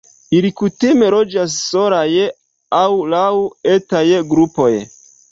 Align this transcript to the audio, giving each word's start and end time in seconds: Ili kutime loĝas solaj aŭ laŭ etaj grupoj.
Ili 0.35 0.49
kutime 0.59 1.09
loĝas 1.15 1.57
solaj 1.73 2.07
aŭ 2.77 2.85
laŭ 3.15 3.27
etaj 3.75 4.03
grupoj. 4.33 4.71